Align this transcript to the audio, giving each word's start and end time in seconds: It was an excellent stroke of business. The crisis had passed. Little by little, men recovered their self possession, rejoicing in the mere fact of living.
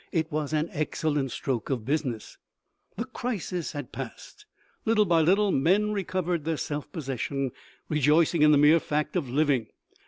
It 0.11 0.31
was 0.31 0.51
an 0.51 0.67
excellent 0.71 1.31
stroke 1.31 1.69
of 1.69 1.85
business. 1.85 2.39
The 2.97 3.05
crisis 3.05 3.73
had 3.73 3.91
passed. 3.91 4.47
Little 4.83 5.05
by 5.05 5.21
little, 5.21 5.51
men 5.51 5.91
recovered 5.91 6.43
their 6.43 6.57
self 6.57 6.91
possession, 6.91 7.51
rejoicing 7.87 8.41
in 8.41 8.51
the 8.51 8.57
mere 8.57 8.79
fact 8.79 9.15
of 9.15 9.29
living. 9.29 9.67